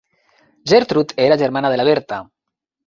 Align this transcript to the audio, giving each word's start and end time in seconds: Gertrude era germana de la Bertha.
Gertrude 0.71 1.21
era 1.27 1.39
germana 1.43 1.73
de 1.75 1.81
la 1.83 1.89
Bertha. 1.93 2.21